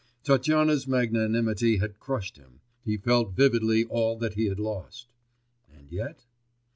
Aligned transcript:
Tatyana's 0.23 0.87
magnanimity 0.87 1.77
had 1.77 1.99
crushed 1.99 2.37
him, 2.37 2.59
he 2.83 2.97
felt 2.97 3.33
vividly 3.35 3.85
all 3.85 4.17
that 4.17 4.33
he 4.33 4.47
had 4.47 4.59
lost... 4.59 5.13
and 5.71 5.91
yet? 5.91 6.25